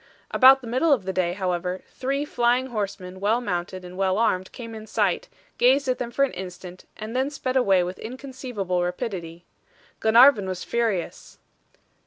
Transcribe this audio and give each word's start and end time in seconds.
About 0.31 0.61
the 0.61 0.67
middle 0.67 0.91
of 0.91 1.05
the 1.05 1.13
day, 1.13 1.33
however, 1.33 1.83
three 1.91 2.25
flying 2.25 2.65
horsemen, 2.73 3.19
well 3.19 3.39
mounted 3.39 3.85
and 3.85 3.95
well 3.99 4.17
armed 4.17 4.51
came 4.51 4.73
in 4.73 4.87
sight, 4.87 5.29
gazed 5.59 5.87
at 5.87 5.99
them 5.99 6.09
for 6.09 6.25
an 6.25 6.31
instant, 6.31 6.85
and 6.97 7.15
then 7.15 7.29
sped 7.29 7.55
away 7.55 7.83
with 7.83 7.99
inconceivable 7.99 8.81
rapidity. 8.81 9.45
Glenarvan 9.99 10.47
was 10.47 10.63
furious. 10.63 11.37